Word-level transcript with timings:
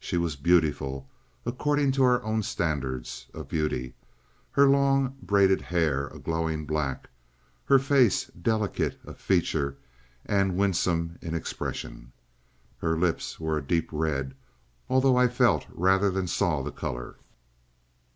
She 0.00 0.16
was 0.16 0.34
beautiful, 0.34 1.08
according 1.46 1.92
to 1.92 2.02
our 2.02 2.20
own 2.24 2.42
standards 2.42 3.28
of 3.32 3.46
beauty; 3.46 3.94
her 4.50 4.66
long 4.66 5.16
braided 5.22 5.60
hair 5.60 6.08
a 6.08 6.18
glowing 6.18 6.66
black, 6.66 7.08
her 7.66 7.78
face, 7.78 8.26
delicate 8.30 8.98
of 9.04 9.18
feature 9.20 9.76
and 10.26 10.56
winsome 10.56 11.16
in 11.22 11.32
expression. 11.32 12.10
Her 12.78 12.98
lips 12.98 13.38
were 13.38 13.56
a 13.58 13.62
deep 13.62 13.88
red, 13.92 14.34
although 14.88 15.16
I 15.16 15.28
felt 15.28 15.64
rather 15.70 16.10
than 16.10 16.26
saw 16.26 16.60
the 16.64 16.72
colour. 16.72 17.14